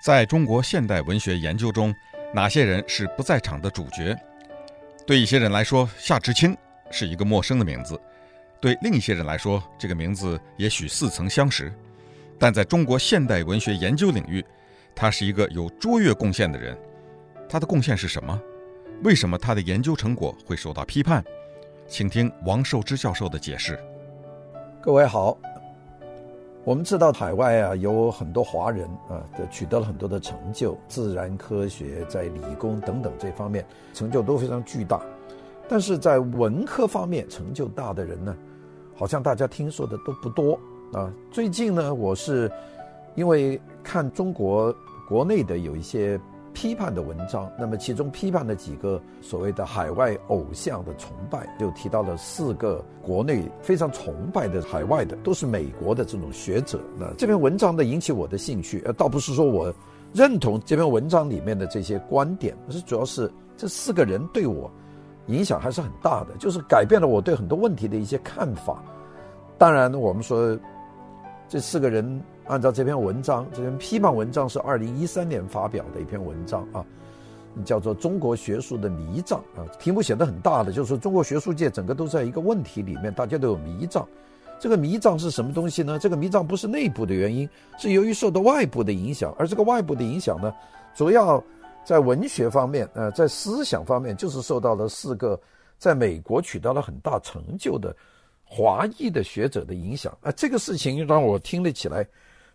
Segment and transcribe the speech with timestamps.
[0.00, 1.94] 在中国现代文学研究中，
[2.32, 4.16] 哪些人是不在场的主角？
[5.06, 6.56] 对一些人来说，夏志清
[6.90, 7.96] 是一个陌生的名字；
[8.62, 11.70] 对另一些人来说，这个名字也许似曾相识。
[12.38, 14.42] 但在中国现代文学研究领域，
[14.94, 16.74] 他是一个有卓越贡献的人。
[17.46, 18.40] 他的贡献是什么？
[19.02, 21.22] 为什么他的研究成果会受到批判？
[21.86, 23.78] 请听王寿之教授的解释。
[24.80, 25.36] 各位好。
[26.64, 33.64] 我们知道海外啊有很多华人啊，的取得了很多的成就，自然科学在理工等等这方面
[33.94, 35.00] 成就都非常巨大，
[35.68, 38.36] 但是在文科方面成就大的人呢，
[38.94, 40.58] 好像大家听说的都不多
[40.92, 41.10] 啊。
[41.30, 42.50] 最近呢，我是
[43.14, 44.74] 因为看中国
[45.08, 46.20] 国内的有一些。
[46.52, 56.80] 批判的文章，那么其中批判的几个所谓的海外偶像的崇拜，就提到了四个国内非常崇拜的海外的，都是美国的这种学者。
[56.98, 59.72] 那这篇文章呢，引起我的兴趣，呃，倒不是说我
[60.12, 64.70] 认同这篇文章里面的这些观点，而是主要是这四个人对我
[65.26, 68.82] 影响还是很大的，就是改变了我对很多问题的一些看法。
[69.56, 70.58] 当然，我们说
[71.48, 72.22] 这四个人。
[72.50, 76.84] 按照这篇文章，这篇批判文章是二零一三年发表的一篇文章啊，
[77.64, 84.04] 叫做《中国学术的迷障》啊，题目写得很大的，就是说中国学术界整个都在一个问题里面，大家都有迷障。
[84.58, 85.96] 这个迷障是什么东西呢？
[85.96, 90.52] 这个迷障不是内部的原因，是由于受到外部的影响，而这个外部的影响呢，
[90.92, 91.40] 主要
[91.84, 95.40] 在文学方面，呃，在思想方面，就是受到了四个
[95.78, 97.94] 在美国取得了很大成就的
[98.42, 100.32] 华裔的学者的影响啊。
[100.32, 102.04] 这个事情让我听了起来。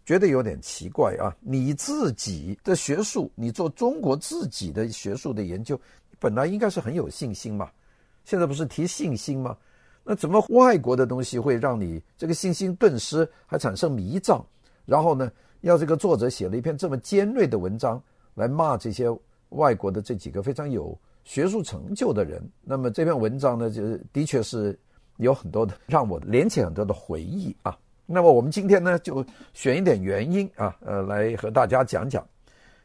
[0.06, 1.36] 觉得有点奇怪啊！
[1.42, 5.80] 你自己的学术，你做中国自己的学术的研究，
[6.20, 7.72] 本来应该是很有信心嘛。
[8.24, 9.58] 现在不是提信心吗？
[10.04, 14.46] 那怎么外国的东西会让你这个信心顿失，还产生迷障？
[14.86, 18.02] 然后呢，要这个作者写了一篇这么尖锐的文章
[18.36, 19.06] 来骂这些
[19.50, 22.40] 外国的这几个非常有学术成就的人。
[22.62, 24.78] 那么这篇文章呢，就的确是
[25.18, 27.76] 有很多的让我连起很多的回忆啊。
[28.08, 32.24] 那么我们今天呢，就选一点原因啊，呃，来和大家讲讲，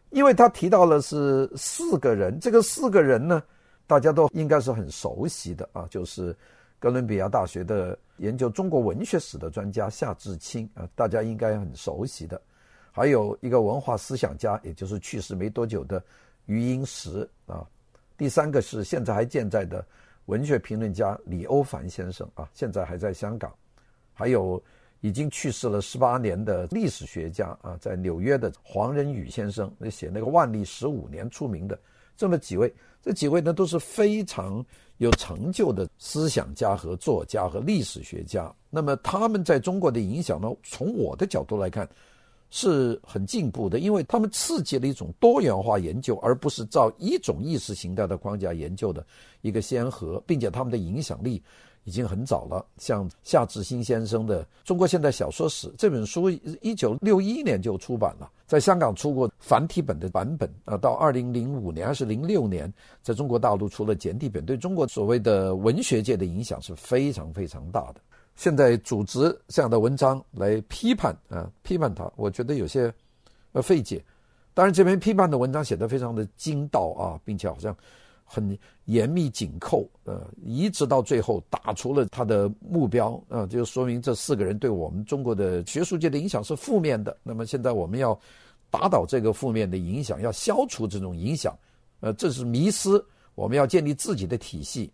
[0.09, 3.43] 因为他提到了是四个人，这个四个人呢，
[3.87, 6.35] 大家都应该是很熟悉的啊，就是
[6.79, 12.41] 哥伦比亚大学的研究中国文学史的专家夏志清啊，大家应该很熟悉的，
[12.91, 16.03] 还有一个文化思想家，也就是去世没多久的
[16.47, 17.63] 余英时啊，
[18.17, 19.85] 第三个是现在还健在的
[20.25, 23.53] 文学评论家李欧梵先生啊，现在还在香港，
[24.15, 24.59] 还有。
[25.01, 31.79] 已经去世了十八年的历史学家啊，在纽约的黄仁宇先生，那写那个《万历十五年》出名的，
[32.17, 32.73] 这么几位，
[33.03, 34.65] 这几位呢都是非常
[34.99, 38.55] 有成就的思想家和作家和历史学家。
[38.69, 41.89] 那么他们在中国的影响呢，从我的角度来看，
[42.51, 49.05] 是很进步的，因为他们刺激了一种多元化研究，而不是照一种意识形态的框架研究的
[49.41, 51.43] 一个先河，并且他们的影响力。
[51.85, 56.29] 已经很早了，像夏志清先生的《中国现代小说史》这本书，
[56.61, 62.71] 一九六一年就出版了，在香港出过繁体本的版本啊，到二零零五年还是零六年，
[63.03, 68.01] 在中国大陆出了简体本，对中国所谓的文学界的影响是非常非常大的。
[68.41, 72.91] 现在组织这样的文章来批判啊，批判他，我觉得有些
[73.53, 74.03] 呃费解。
[74.55, 77.77] 当然，这篇批判的文章写得非常的精到啊，并且好像。
[78.33, 87.19] 很严密紧扣，呃，一直到最后打出了他的目标，啊，就说明这四个人对我们中国的学术界的影响是负面的。
[87.25, 88.17] 那么现在我们要
[88.71, 91.59] 打倒这个负面的影响，要消除这种影响，
[91.99, 93.05] 呃，这是迷思。
[93.35, 94.93] 我们要建立自己的体系。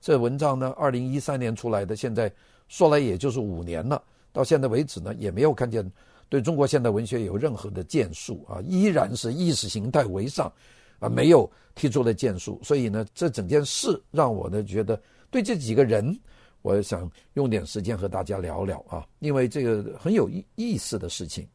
[0.00, 2.28] 这文章呢，二零一三年出来的，现在
[2.68, 4.02] 说来也就是五年了，
[4.32, 5.90] 到现在为止呢，也没有看见
[6.28, 10.52] 对中国现代文学有任何的建树啊，依然是意识形态为上。
[11.00, 16.18] 啊，没有提出的建树，所以呢，这整件事让我呢觉得，对这几个人，
[16.60, 21.46] 我想用点时间和大家聊聊啊，因为这个很有意意思的事情。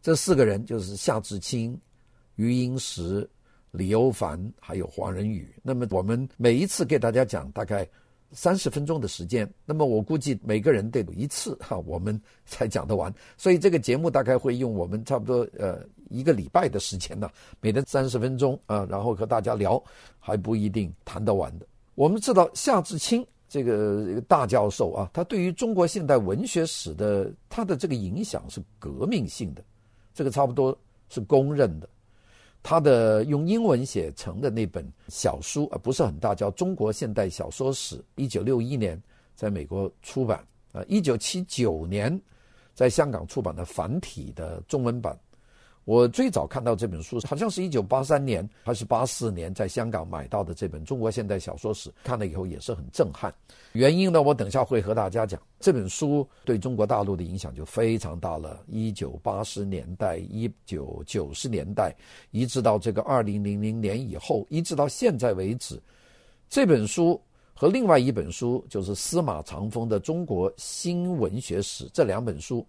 [0.00, 1.78] 这四个人就是夏志清、
[2.36, 3.28] 余英时、
[3.70, 5.54] 李欧梵，还有黄仁宇。
[5.62, 7.86] 那么我们每一次给大家讲大概
[8.36, 13.12] 三十分钟的时间，那么我估计每个人得有一次 哈，我们才讲得完。
[13.36, 15.82] 所以这个节目大概会用我们差不多呃。
[16.08, 17.28] 一个礼拜的时间呢，
[17.60, 19.82] 每天三十分钟啊，然后和大家聊，
[20.20, 21.66] 还不一定谈得完的。
[21.96, 29.64] 我们知道夏志清这个大教授啊，他对于中国现代文学史的他的这个影响是革命性的，
[30.14, 30.78] 这个差不多
[31.08, 31.88] 是公认的。
[32.68, 39.00] 他的用英文写成的那本小书啊，不是很大，叫《中国现代小说史》，一九六一年
[39.36, 42.20] 在美国出版啊，一九七九年
[42.74, 45.16] 在香港出版的繁体的中文版。
[45.86, 53.32] 我最早看到这本书，好像是一九八三年还是八四年，在香港买到的这本《中国现代小说史》，看了以后也是很震撼。
[53.72, 55.40] 原因呢，我等下会和大家讲。
[55.60, 58.64] 这本书对中国大陆的影响就非常大了。
[58.66, 61.94] 一九八十年代、一九九十年代，
[62.32, 65.80] 一直到这个二零零零年以后，一直到现在为止，
[66.48, 67.20] 这本书
[67.54, 72.66] 和另外一本书就是司马长风的《中国新文学史》，这两本书。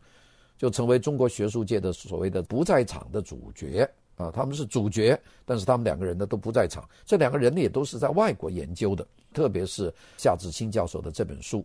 [0.57, 6.83] 就成为中国学术界的所谓的不在场的主角啊，他们是主角，但是他们两个人呢都不在场。
[7.05, 11.63] 这两个人呢也都是在外国研究的，特别是夏志清教授的这本书。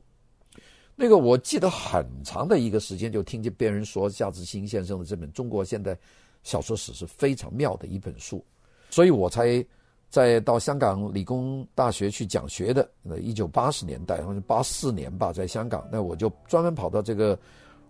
[0.95, 5.97] 那个我记得很长的一个时间，就听见别人说夏志清先生的这本《中国现代
[6.43, 8.45] 小说史》是非常妙的一本书，
[8.91, 9.65] 所以我才
[10.11, 12.87] 在到香港理工大学去讲学的。
[13.01, 17.39] 那一九八十年代，好像八四年吧，在香港，那我就专门跑到这个。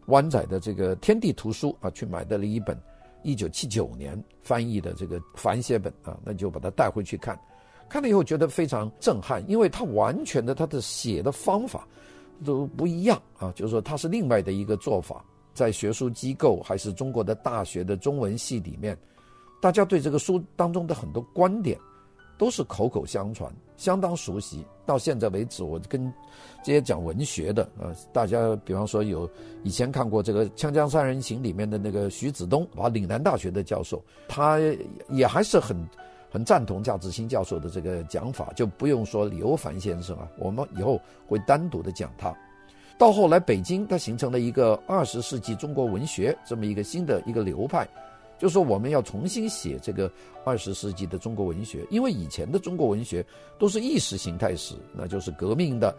[0.07, 2.77] 湾仔的这个天地图书啊，去买到了一本
[3.23, 7.39] 一九七九年翻译的这个繁写本啊，那就把它带回去看，
[7.89, 11.87] 看了以后觉得非常震撼，因为它完全的它的写的方法
[12.45, 18.99] 都不一样啊，就是说它是另外的一个做法，在学术机构还是中国的大学的中文系里面，
[19.61, 21.79] 大家对这个书当中的很多观点。
[22.39, 24.65] 都是口口相传，相当熟悉。
[24.85, 26.13] 到现在为止，我跟
[26.65, 29.31] 这些讲文学的，呃，大家比方说有
[29.63, 34.59] 以前看过这个《锵锵三人行》里面的那个徐子东，啊，岭南大学的教授，他
[35.09, 35.77] 也还是很
[36.29, 42.35] 很赞同夏志清教授的这个讲法，就不用说李欧梵先生啊，我们以后会单独的讲他。
[42.99, 47.87] 到后来，北京它形成了一个二十世纪中国文学这么一个新的一个流派。
[48.43, 50.11] 就是说，我们要重新写这个
[50.45, 53.25] 二十世纪的中国文学，因为以前的中国文学
[53.57, 55.95] 都是意识形态史，那就是革命的，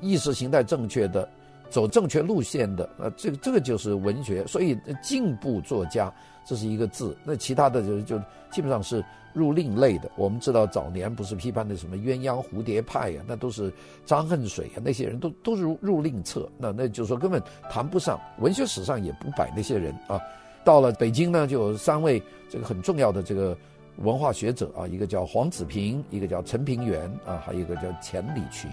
[0.00, 1.28] 意识形态正确的，
[1.68, 4.42] 走正确路线的，呃，这个这个就是文学。
[4.46, 6.10] 所以进步作家
[6.46, 8.18] 这是一个字，那其他的就就
[8.50, 9.04] 基本上是
[9.34, 10.10] 入另类的。
[10.16, 13.70] 我们知道早年不是批判的什么鸳鸯蝴蝶派呀、那都是
[14.06, 17.38] 张恨水啊，那些人都都是入入另册，那那就是说根本
[17.70, 20.18] 谈不上，文学史上也不摆那些人啊。
[20.64, 23.56] 到了北京呢，就有三位这个很重要的这个
[23.96, 28.70] 文化学者啊，一个叫黄子平，一个叫陈平原啊，还有一个叫钱理群。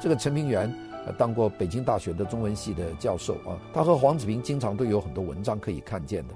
[0.00, 0.72] 这个陈平原
[1.16, 6.34] 当过北京大学的中文系的教授啊，他和黄子平经常都有很多文章可以看见的。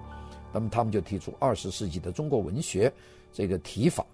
[0.52, 2.92] 那么他们就提出二十世纪的中国文学
[3.32, 4.04] 这个提法